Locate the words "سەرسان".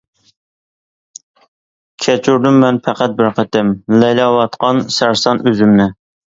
4.99-5.47